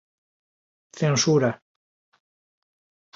[0.99, 1.51] Censura